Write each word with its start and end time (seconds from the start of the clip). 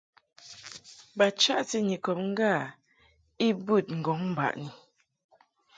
Ba 1.17 1.25
chaʼti 1.41 1.77
Nyikɔb 1.87 2.17
ŋgâ 2.29 2.51
i 3.45 3.47
bed 3.65 3.87
ŋgɔŋ 3.99 4.21
baʼni. 4.37 4.67